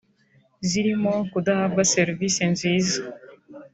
zirimo 0.69 1.13
kudahabwa 1.31 1.81
serivisi 1.93 2.41
nziza 2.53 2.99